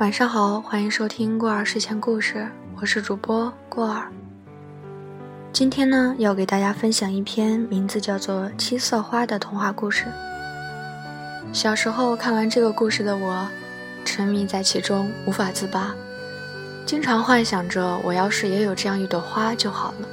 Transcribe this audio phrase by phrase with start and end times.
[0.00, 2.48] 晚上好，欢迎收听过儿睡前故事，
[2.80, 4.10] 我是主播过儿。
[5.52, 10.06] 今天呢，要给大家分享一篇名字叫做《七色花》的童话故事。
[11.52, 13.46] 小时候看完这个故事的我，
[14.02, 15.94] 沉迷在其中无法自拔，
[16.86, 20.08] 经常幻想着我要是也有这样一朵花就好了。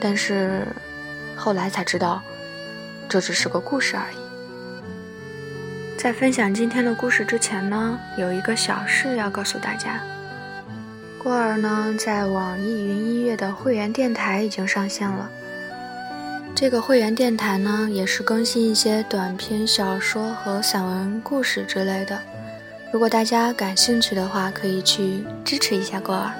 [0.00, 0.66] 但是
[1.36, 2.22] 后来才知道，
[3.10, 4.19] 这只是个故事而已。
[6.02, 10.00] 在分享今天的故事之前呢，有一个小事要告诉大家。
[11.22, 15.30] 过儿呢，在网易云音乐的会员电台已经上线了。
[16.54, 22.18] 这个会员电台呢，也是更新一些短篇小说和散文故事之类的。
[22.90, 26.32] 如果大家感兴趣的话，可以去支持一下过儿。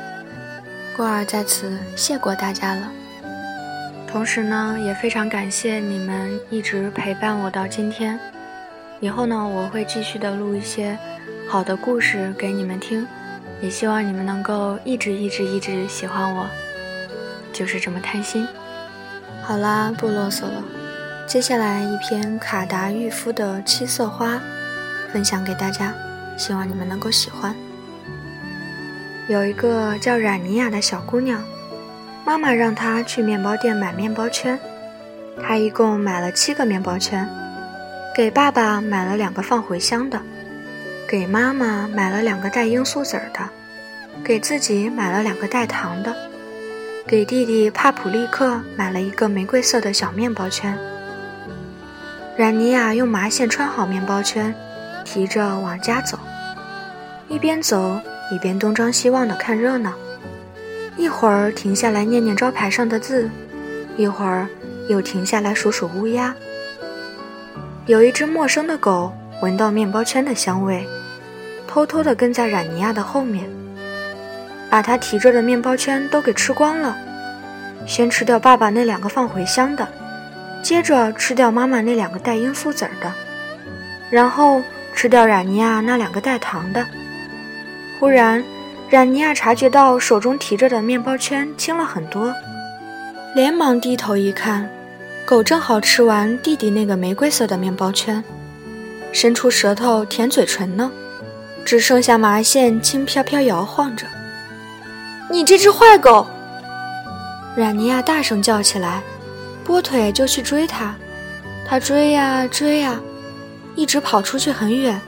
[0.96, 2.90] 过儿在此谢过大家了。
[4.06, 8.18] 同时呢，也非常感谢你们一直陪伴我到今天。
[9.00, 10.96] 以后呢，我会继续的录一些
[11.48, 13.06] 好的故事给你们听，
[13.62, 16.46] 也希望你们能够一直一直一直喜欢我，
[17.50, 18.46] 就是这么贪心。
[19.42, 20.62] 好啦，不啰嗦了，
[21.26, 24.34] 接下来一篇卡达玉夫的《七色花》
[25.10, 25.94] 分享给大家，
[26.36, 27.56] 希望你们能够喜欢。
[29.28, 31.42] 有一个叫冉尼亚的小姑娘，
[32.26, 34.60] 妈妈让她去面包店买面包圈，
[35.42, 37.26] 她一共买了七个面包圈。
[38.12, 40.20] 给爸爸买了两个放茴香的，
[41.08, 43.48] 给妈妈买了两个带罂粟籽儿的，
[44.24, 46.14] 给自己买了两个带糖的，
[47.06, 50.76] 给弟弟帕普利克买了一个玫瑰色的小面包圈。
[52.36, 54.52] 冉尼亚用麻线穿好面包圈，
[55.04, 56.18] 提着往家走，
[57.28, 58.00] 一边走
[58.32, 59.92] 一边东张西望地看热闹，
[60.96, 63.30] 一会儿停下来念念招牌上的字，
[63.96, 64.48] 一会儿
[64.88, 66.34] 又停下来数数乌鸦。
[67.90, 70.86] 有一只陌生的狗闻到面包圈的香味，
[71.66, 73.50] 偷偷地跟在冉尼亚的后面，
[74.70, 76.96] 把他提着的面包圈都给吃光了。
[77.88, 79.88] 先吃掉爸爸那两个放茴香的，
[80.62, 83.12] 接着吃掉妈妈那两个带罂粟籽儿的，
[84.08, 84.62] 然后
[84.94, 86.86] 吃掉冉尼亚那两个带糖的。
[87.98, 88.40] 忽然，
[88.88, 92.32] 冉尼亚察觉到手中提着的面包圈轻了很多，
[93.34, 94.70] 连忙低头一看。
[95.30, 98.24] 狗正好吃完弟弟那个玫瑰色的面包圈，
[99.12, 100.90] 伸出舌头舔嘴唇呢，
[101.64, 104.04] 只剩下麻线轻飘飘摇晃着。
[105.30, 106.26] 你这只坏狗！
[107.54, 109.02] 冉尼亚大声叫起来，
[109.62, 110.96] 拨腿就去追它。
[111.64, 113.00] 它追呀追呀，
[113.76, 115.00] 一直跑出去很远，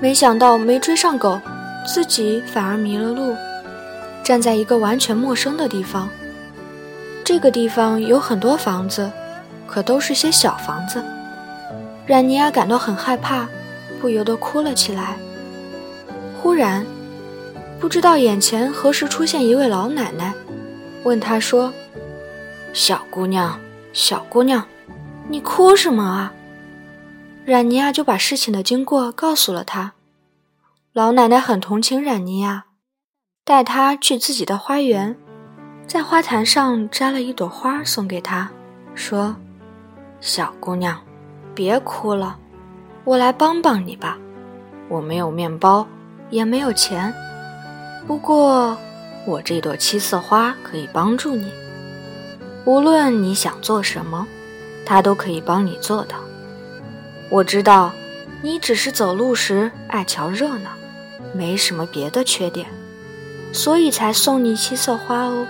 [0.00, 1.40] 没想到没追上狗，
[1.86, 3.32] 自己反而迷了路，
[4.24, 6.08] 站在一个完全陌生的地方。
[7.22, 9.08] 这个地方有很多房子。
[9.66, 11.04] 可都是些小房子，
[12.06, 13.48] 冉尼亚感到很害怕，
[14.00, 15.16] 不由得哭了起来。
[16.40, 16.86] 忽然，
[17.80, 20.32] 不知道眼前何时出现一位老奶奶，
[21.02, 21.72] 问她说
[22.72, 23.58] ：“小姑娘，
[23.92, 24.64] 小姑娘，
[25.28, 26.32] 你哭什么啊？”
[27.44, 29.94] 冉尼亚就把事情的经过告诉了她。
[30.92, 32.66] 老奶奶很同情冉尼亚，
[33.44, 35.16] 带她去自己的花园，
[35.86, 38.50] 在花坛上摘了一朵花送给她，
[38.94, 39.36] 说。
[40.26, 41.00] 小姑娘，
[41.54, 42.36] 别哭了，
[43.04, 44.18] 我来帮帮你吧。
[44.88, 45.86] 我没有面包，
[46.30, 47.14] 也没有钱，
[48.08, 48.76] 不过
[49.24, 51.48] 我这朵七色花可以帮助你。
[52.64, 54.26] 无论你想做什么，
[54.84, 56.16] 它都可以帮你做到。
[57.30, 57.92] 我知道
[58.42, 60.70] 你只是走路时爱瞧热闹，
[61.32, 62.66] 没什么别的缺点，
[63.52, 65.46] 所以才送你七色花哦。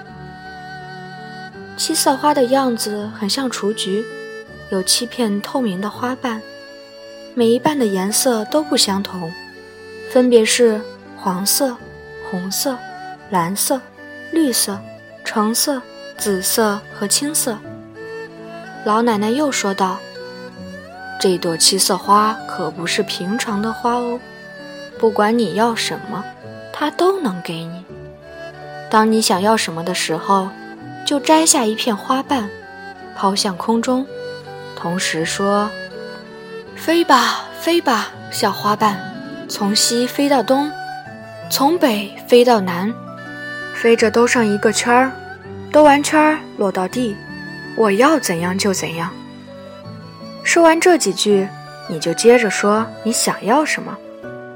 [1.79, 4.05] 七色花的样子很像雏菊。
[4.71, 6.43] 有七片透明的花瓣，
[7.35, 9.33] 每一瓣的颜色都不相同，
[10.11, 10.81] 分别是
[11.17, 11.77] 黄色、
[12.29, 12.77] 红色、
[13.31, 13.81] 蓝色、
[14.33, 14.81] 绿色、
[15.25, 15.81] 橙色、
[16.19, 17.57] 紫色和青色。
[18.85, 19.99] 老奶奶又说道
[21.21, 24.19] ：“这朵七色花可不是平常的花哦，
[24.99, 26.25] 不管你要什么，
[26.73, 27.85] 它都能给你。
[28.91, 30.49] 当你想要什么的时候，
[31.05, 32.51] 就摘下一片花瓣，
[33.15, 34.05] 抛向空中。”
[34.87, 35.69] 同时说
[36.77, 38.97] ：“飞吧，飞吧，小花瓣，
[39.49, 40.71] 从西飞到东，
[41.51, 42.95] 从北飞到南，
[43.75, 45.11] 飞着兜上一个圈儿，
[45.73, 47.17] 兜完圈儿落到地，
[47.77, 49.11] 我要怎样就怎样。”
[50.45, 51.49] 说完这几句，
[51.89, 53.93] 你就接着说你想要什么，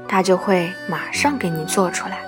[0.07, 2.19] 他就会马上给你做出来。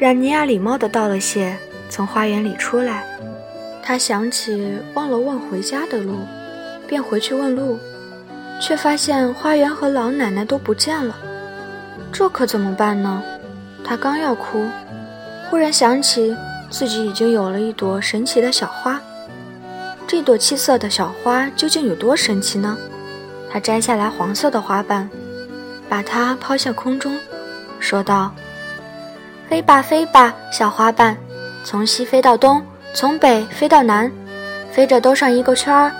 [0.00, 1.56] 冉尼亚礼貌地道了谢，
[1.88, 3.04] 从花园里出来。
[3.82, 6.18] 他想起忘了问回家的路，
[6.90, 7.78] 便回去问路，
[8.60, 11.16] 却发现花园和老奶奶都不见了。
[12.10, 13.22] 这可怎么办呢？
[13.84, 14.66] 他刚要哭，
[15.48, 16.36] 忽然想起
[16.68, 19.00] 自己已经有了一朵神奇的小花。
[20.04, 22.76] 这朵七色的小花究竟有多神奇呢？
[23.48, 25.08] 他摘下来黄色的花瓣，
[25.88, 27.16] 把它抛向空中，
[27.78, 28.34] 说道
[29.48, 31.16] ：“飞吧，飞吧，小花瓣，
[31.62, 32.60] 从西飞到东，
[32.92, 34.10] 从北飞到南，
[34.72, 35.92] 飞着兜上一个圈儿，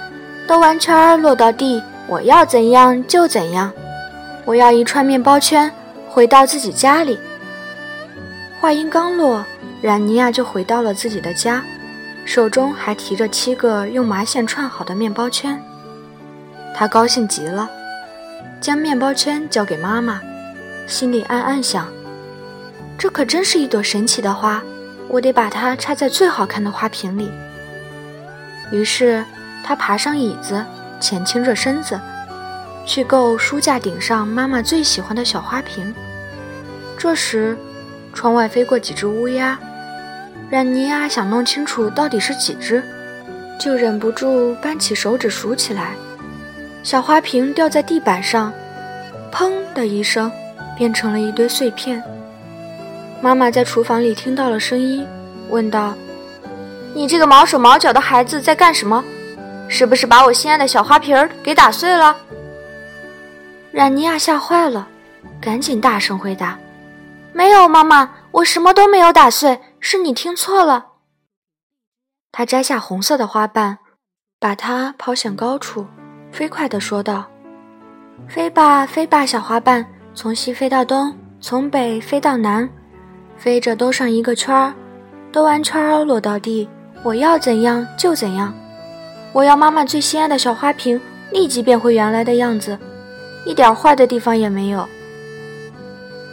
[0.51, 3.73] 兜完圈儿落到地，我要怎样就怎样。
[4.45, 5.71] 我要一串面包圈，
[6.09, 7.17] 回到自己家里。”
[8.61, 9.45] 话音刚落，
[9.81, 11.63] 冉尼亚就回到了自己的家。
[12.25, 15.57] 手中还提着七个用麻线串好的面包圈，
[16.75, 17.71] 他高兴极了，
[18.61, 20.21] 将面包圈交给妈妈，
[20.85, 21.87] 心里暗暗想：
[22.99, 24.61] 这可真是一朵神奇的花，
[25.07, 27.31] 我得把它插在最好看的花瓶里。
[28.73, 29.25] 于是
[29.65, 30.65] 他爬上椅子，
[31.01, 31.99] 前倾着身子，
[32.85, 35.95] 去够书架顶上妈妈最喜欢的小花瓶。
[36.99, 37.57] 这时，
[38.13, 39.59] 窗外飞过几只乌鸦。
[40.51, 42.83] 冉尼亚想弄清楚到底是几只，
[43.59, 45.93] 就忍不住扳起手指数起来。
[46.83, 48.53] 小花瓶掉在地板上，
[49.31, 50.31] 砰的一声，
[50.77, 52.03] 变成了一堆碎片。
[53.23, 55.07] 妈妈在厨房里听到了声音，
[55.51, 55.95] 问道
[56.95, 59.05] ：“你这个毛手毛脚的孩子在干什么？
[59.71, 62.15] 是不是把我心爱的小花瓶儿给打碎了？”
[63.73, 64.87] 冉尼亚吓坏了，
[65.41, 66.59] 赶紧大声回答
[67.33, 70.87] ：“没有，妈妈，我什么都没有打碎。”是你听错了。
[72.33, 73.79] 他摘下红色的花瓣，
[74.39, 75.87] 把它抛向高处，
[76.31, 77.25] 飞快地说道
[78.29, 82.69] ：“飞吧，飞吧，小花瓣，从西飞到东，从北飞到南，
[83.39, 84.75] 飞着兜上一个圈儿，
[85.33, 86.69] 兜完圈儿落到地，
[87.03, 88.53] 我要怎样就怎样。
[89.33, 91.01] 我要妈妈最心爱的小花瓶
[91.33, 92.79] 立即变回原来的样子，
[93.45, 94.89] 一点坏的地方也没有。”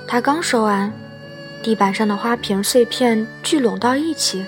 [0.07, 0.91] 他刚说完。
[1.63, 4.45] 地板上的花瓶碎片聚拢到一起，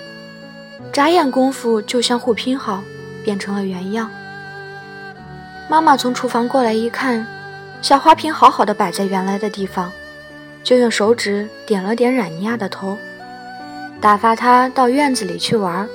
[0.92, 2.82] 眨眼功夫就相互拼好，
[3.24, 4.08] 变成了原样。
[5.68, 7.26] 妈妈从厨房过来一看，
[7.82, 9.92] 小花瓶好好的摆在原来的地方，
[10.62, 12.96] 就用手指点了点冉尼亚的头，
[14.00, 15.86] 打发他到院子里去玩。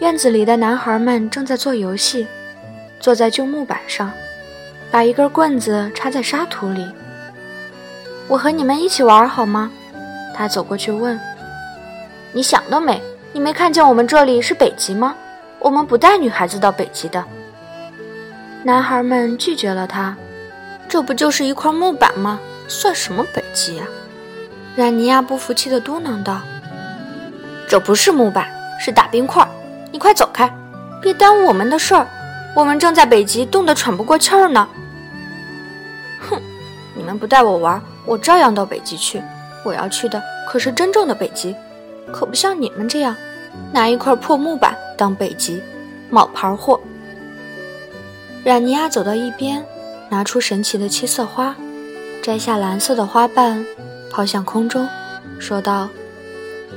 [0.00, 2.26] 院子里的男孩们正在做游戏，
[2.98, 4.10] 坐在旧木板上，
[4.90, 6.90] 把一根棍子插在沙土里。
[8.26, 9.70] 我和你们一起玩好吗？
[10.34, 11.20] 他走过去问
[12.32, 13.02] ：“你想得美！
[13.32, 15.14] 你没看见我们这里是北极吗？
[15.58, 17.22] 我们不带女孩子到北极的。”
[18.64, 20.16] 男孩们拒绝了他
[20.88, 22.40] ：“这不就是一块木板吗？
[22.68, 23.84] 算什么北极呀？”
[24.76, 26.40] 冉尼亚不服气地嘟囔道
[27.68, 28.48] ：“这不是木板，
[28.80, 29.46] 是大冰块！
[29.90, 30.52] 你快走开，
[31.00, 32.06] 别耽误我们的事儿。
[32.54, 34.68] 我们正在北极冻得喘不过气儿呢。”
[36.28, 36.40] 哼，
[36.94, 39.22] 你们不带我玩，我照样到北极去。
[39.64, 41.54] 我要去的可是真正的北极，
[42.12, 43.14] 可不像你们这样
[43.72, 45.62] 拿一块破木板当北极，
[46.08, 46.80] 冒牌货。
[48.42, 49.62] 冉尼亚走到一边，
[50.08, 51.54] 拿出神奇的七色花，
[52.22, 53.64] 摘下蓝色的花瓣，
[54.10, 54.88] 抛向空中，
[55.38, 55.90] 说道：“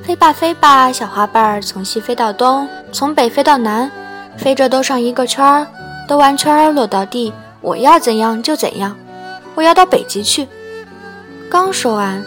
[0.06, 3.90] 飞吧，飞吧，小花瓣儿，从西飞到东，从北飞到南，
[4.38, 5.66] 飞着兜上一个圈儿，
[6.08, 8.98] 兜完圈儿落到地，我要怎样就怎样，
[9.56, 10.48] 我要到北极去。”
[11.50, 12.24] 刚说完。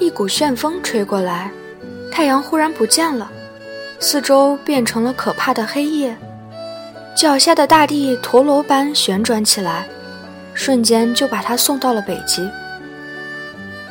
[0.00, 1.50] 一股旋风吹过来，
[2.08, 3.28] 太阳忽然不见了，
[3.98, 6.16] 四周变成了可怕的黑夜，
[7.16, 9.88] 脚下的大地陀螺般旋转起来，
[10.54, 12.48] 瞬间就把他送到了北极。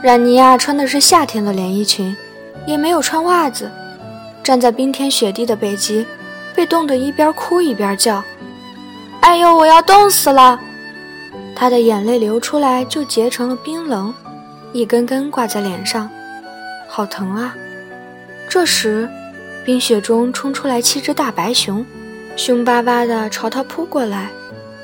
[0.01, 2.15] 冉尼亚穿的是夏天的连衣裙，
[2.67, 3.71] 也没有穿袜子，
[4.43, 6.05] 站在冰天雪地的北极，
[6.53, 8.21] 被冻得一边哭一边叫
[9.21, 10.59] ：“哎呦，我要冻死了！”
[11.55, 14.13] 他的眼泪流出来就结成了冰棱。
[14.73, 16.09] 一根根挂在脸上，
[16.87, 17.55] 好疼啊！
[18.49, 19.09] 这时，
[19.65, 21.85] 冰雪中冲出来七只大白熊，
[22.35, 24.27] 凶巴巴地朝他扑过来。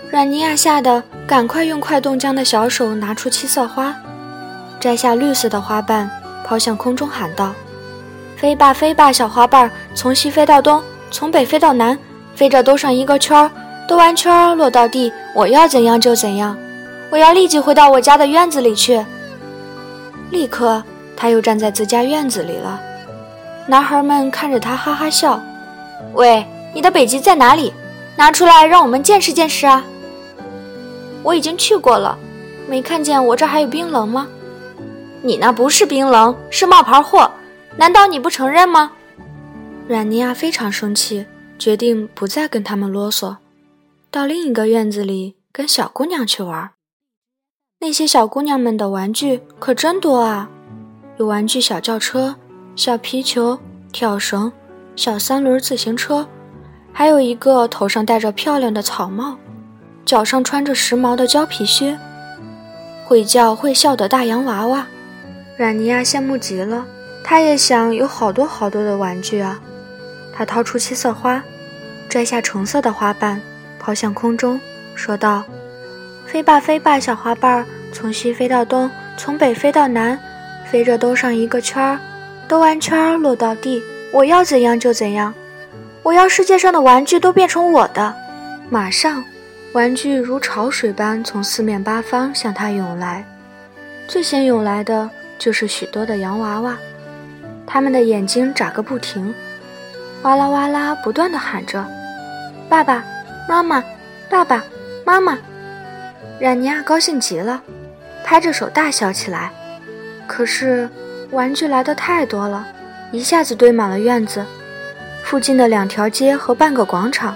[0.10, 3.94] 阮尼亚吓得赶快用快冻僵的小手拿出七色花，
[4.80, 6.10] 摘下绿色的花瓣，
[6.46, 7.54] 抛向空中，喊道
[8.44, 11.98] ：“飞吧，飞吧，小花瓣，从西飞到东，从北飞到南，
[12.36, 13.50] 飞着兜上一个圈儿，
[13.88, 16.54] 兜完圈儿落到地，我要怎样就怎样，
[17.10, 19.02] 我要立即回到我家的院子里去。”
[20.30, 20.84] 立刻，
[21.16, 22.82] 他又站在自家院子里了。
[23.66, 25.40] 男孩们看着他，哈哈笑。
[26.12, 27.74] 喂，你的北极在哪里？
[28.18, 29.82] 拿出来让我们见识见识啊！
[31.24, 32.18] 我已经去过了，
[32.68, 34.28] 没看见我这还有冰冷吗？
[35.22, 37.32] 你那不是冰冷，是冒牌货，
[37.78, 38.92] 难道你不承认吗？
[39.88, 41.26] 阮尼亚非常生气，
[41.58, 43.38] 决定不再跟他们啰嗦，
[44.12, 46.72] 到另一个院子里跟小姑娘去玩。
[47.80, 50.50] 那些小姑娘们的玩具可真多啊！
[51.18, 52.36] 有玩具小轿车、
[52.76, 53.60] 小皮球、
[53.92, 54.52] 跳绳、
[54.96, 56.28] 小三轮自行车，
[56.94, 59.36] 还有一个头上戴着漂亮的草帽，
[60.06, 62.00] 脚上穿着时髦的胶皮靴，
[63.06, 64.88] 会叫会笑的大洋娃娃。
[65.58, 66.86] 阮尼亚羡慕极了，
[67.24, 69.60] 他也想有好多好多的玩具啊！
[70.36, 71.42] 他掏出七色花，
[72.10, 73.40] 摘下橙色的花瓣，
[73.80, 74.60] 抛向空中，
[74.94, 75.44] 说道
[76.28, 80.20] ：“飞吧，飞吧，小花瓣，从西飞到东，从北飞到南。”
[80.70, 82.00] 飞着兜上一个圈儿，
[82.48, 85.32] 兜完圈儿落到地，我要怎样就怎样。
[86.02, 88.12] 我要世界上的玩具都变成我的。
[88.72, 89.24] 马上，
[89.74, 93.24] 玩具如潮水般从四面八方向他涌来。
[94.08, 96.76] 最先涌来的就是许多的洋娃娃，
[97.66, 99.34] 他们的眼睛眨个不停，
[100.22, 101.86] 哇啦哇啦不断地喊着
[102.70, 103.04] ：“爸爸
[103.48, 103.84] 妈妈，
[104.30, 104.64] 爸爸
[105.06, 105.38] 妈妈。”
[106.40, 107.62] 冉尼亚高兴极了，
[108.24, 109.52] 拍着手大笑起来。
[110.28, 110.90] 可是，
[111.32, 112.66] 玩具来的太多了，
[113.12, 114.46] 一下子堆满了院子，
[115.24, 117.36] 附近的两条街和半个广场，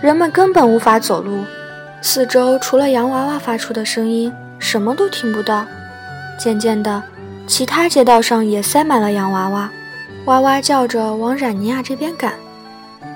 [0.00, 1.44] 人们根本无法走路。
[2.00, 5.66] 四周除了洋娃娃发出的声音，什么都听不到。
[6.38, 7.02] 渐渐的，
[7.48, 9.70] 其他街道上也塞满了洋娃娃，
[10.26, 12.34] 哇哇叫着往冉尼亚这边赶。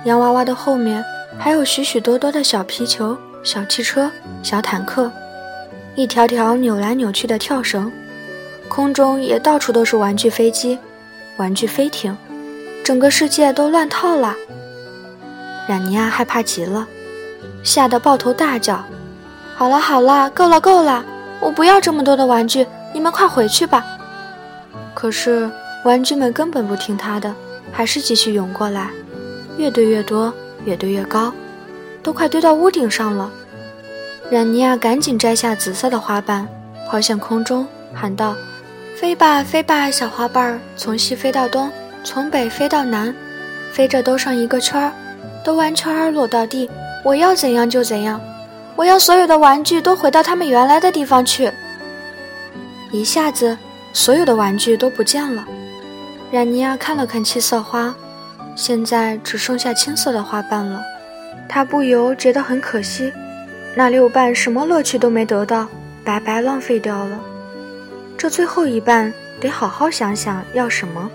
[0.05, 1.05] 洋娃娃的后面
[1.39, 4.11] 还有许许多多的小皮球、小汽车、
[4.43, 5.13] 小坦克，
[5.95, 7.93] 一条条扭来扭去的跳绳。
[8.71, 10.79] 空中也到处都是玩具飞机、
[11.37, 12.17] 玩具飞艇，
[12.83, 14.35] 整个世界都乱套了。
[15.69, 16.87] 冉尼亚害怕极了，
[17.63, 18.83] 吓得抱头大叫
[19.55, 21.05] ：“好了好了，够了够了，
[21.39, 23.85] 我不要这么多的玩具，你们快回去吧！”
[25.03, 25.51] 可是
[25.83, 27.35] 玩具们根本不听他的，
[27.73, 28.89] 还是继续涌过来，
[29.59, 30.33] 越堆越多，
[30.65, 31.33] 越堆越高，
[32.05, 33.29] 都快堆到屋顶上了。
[34.31, 36.47] 冉尼亚赶紧摘下紫色的花瓣，
[36.89, 38.37] 抛向空中，喊道。
[38.95, 41.69] 飞吧，飞吧，小花瓣儿，从西飞到东，
[42.05, 43.13] 从北飞到南，
[43.73, 44.93] 飞着兜上一个圈儿，
[45.45, 46.71] 兜完圈儿落到地。
[47.03, 48.21] 我要怎样就怎样，
[48.77, 51.51] 我要所有的玩具都回到他们原来的地方去。
[52.93, 53.59] 一下子，
[53.93, 55.47] 所有的玩具都不见了。
[56.31, 57.95] 冉尼亚看了看七色花，
[58.57, 60.83] 现在只剩下青色的花瓣了，
[61.49, 63.13] 他不由觉得很可惜，
[63.77, 65.69] 那六瓣什么乐趣都没得到，
[66.05, 67.21] 白白浪费掉了。
[68.17, 71.11] 这最后一瓣得好好想想要什么。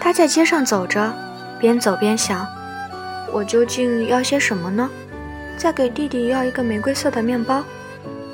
[0.00, 1.12] 他在街上走着，
[1.60, 2.44] 边走边想：
[3.32, 4.90] 我究竟要些什么呢？
[5.56, 7.62] 再给弟弟要一个玫瑰色的面包。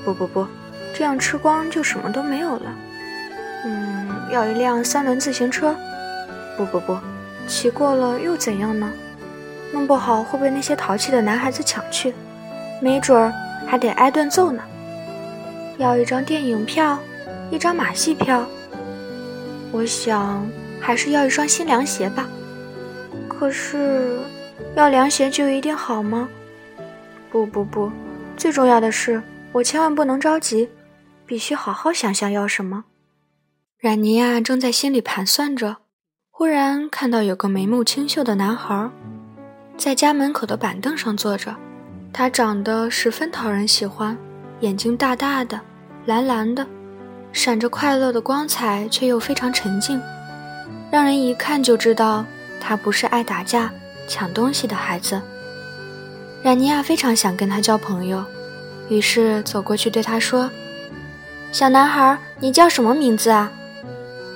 [0.03, 0.47] 不不不，
[0.95, 2.75] 这样吃光就什么都没有了。
[4.31, 5.75] 要一辆三轮自行车。
[6.57, 6.99] 不不不，
[7.47, 8.91] 骑过了又怎样呢？
[9.73, 12.15] 弄不好会被那些淘气的男孩子抢去，
[12.81, 13.33] 没准儿
[13.67, 14.63] 还得挨顿揍呢。
[15.77, 16.99] 要一张电影票。
[17.51, 18.47] 一张马戏票，
[19.73, 20.47] 我想
[20.79, 22.29] 还是要一双新凉鞋吧。
[23.27, 24.19] 可是，
[24.75, 26.29] 要凉鞋就一定好吗？
[27.31, 27.91] 不不不，
[28.37, 30.69] 最重要的是，我千万不能着急，
[31.25, 32.85] 必须好好想想要什么。
[33.81, 35.77] 冉尼亚正在心里盘算着，
[36.33, 38.91] 忽然看到有个眉目清秀的男孩，
[39.77, 41.55] 在家门口的板凳上坐着。
[42.13, 44.19] 他长得十分讨人喜欢，
[44.59, 45.61] 眼睛大大的，
[46.07, 46.67] 蓝蓝的。
[47.33, 50.03] 闪着快乐的光彩，却又非常沉静，
[50.91, 52.25] 让人一看就知道
[52.61, 53.73] 他不是爱打架、
[54.09, 55.23] 抢东西的孩子。
[56.43, 58.25] 冉尼亚非常想跟他交朋友，
[58.89, 60.51] 于是走过去对他说
[61.53, 63.53] ：“小男孩，你叫什么名字啊？”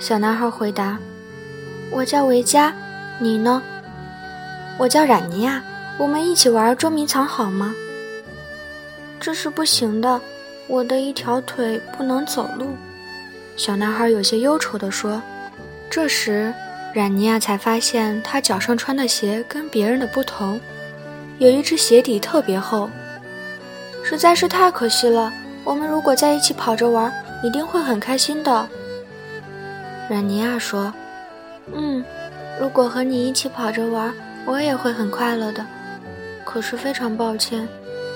[0.03, 0.99] 小男孩回答
[1.89, 2.75] ：“我叫维嘉，
[3.21, 3.63] 你呢
[4.77, 5.63] ？”“我叫冉尼亚，
[5.97, 7.73] 我们一起玩捉迷藏好吗
[9.21, 10.21] ？”“这是不行的。”
[10.67, 12.71] 我的一条腿不能走路，
[13.57, 15.23] 小男孩有些忧愁地说。
[15.89, 16.53] 这时，
[16.93, 20.59] 冉尼亚才发现他脚上穿的鞋跟别人的不同，
[21.39, 22.91] 有一只鞋底特别厚，
[24.03, 25.33] 实在是太可惜了。
[25.63, 27.13] 我们如果在一起跑着玩，
[27.45, 28.69] 一定会很开心的。
[30.09, 30.93] 冉尼亚说
[31.73, 32.05] ：“嗯，
[32.61, 34.13] 如果和你一起跑着玩，
[34.45, 35.65] 我也会很快乐的。
[36.45, 37.67] 可是非常抱歉，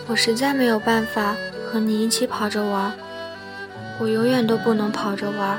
[0.07, 1.35] 我实在没有办法。”
[1.69, 2.93] 和你一起跑着玩，
[3.99, 5.59] 我永远都不能跑着玩。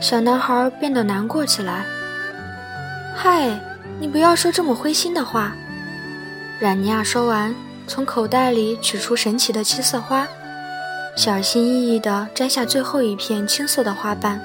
[0.00, 1.86] 小男孩变得难过起来。
[3.16, 3.58] 嗨，
[3.98, 5.56] 你不要说这么灰心的话。
[6.60, 7.54] 冉尼亚说完，
[7.86, 10.28] 从口袋里取出神奇的七色花，
[11.16, 14.38] 小心翼翼地摘下最后一片青色的花瓣，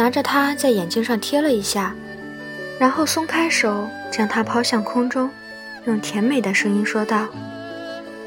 [0.00, 1.94] 拿着它在眼睛上贴了一下，
[2.78, 5.28] 然后松开手，将它抛向空中，
[5.84, 7.28] 用甜美的声音说道。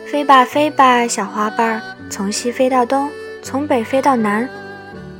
[0.05, 3.09] 飞吧飞吧，小花瓣儿，从西飞到东，
[3.41, 4.47] 从北飞到南，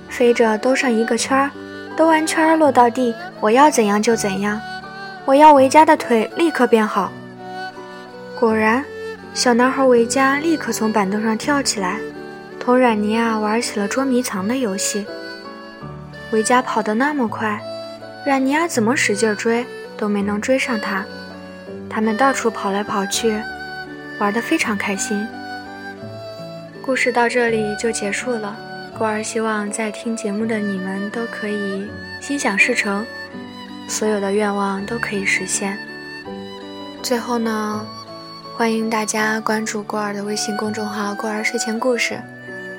[0.10, 1.50] 飞着兜上一个圈儿，
[1.98, 4.62] 兜完圈儿落到地，我要怎样就怎样，
[5.25, 7.12] 我要维嘉的腿立刻变好。
[8.39, 8.86] 果然，
[9.33, 12.00] 小男孩维嘉立刻从板凳上跳起来，
[12.60, 15.03] 同冉尼亚玩起了捉迷藏的游戏。
[16.34, 17.62] 维嘉跑得那么快，
[18.25, 19.63] 冉尼亚怎么使劲追
[19.96, 21.06] 都没能追上他。
[21.88, 23.40] 他们到处跑来跑去，
[24.20, 25.28] 玩得非常开心。
[26.84, 28.58] 故事到这里就结束了。
[28.98, 31.88] 过儿希望在听节目的你们都可以
[32.20, 33.06] 心想事成，
[33.88, 35.78] 所有的愿望都可以实现。
[37.04, 37.86] 最后呢，
[38.58, 42.20] 欢迎大家关注过儿的微信公众号“过儿睡前故事”，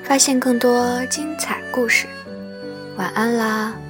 [0.03, 2.05] 发现更多精彩故事。
[2.97, 3.84] 晚安啦。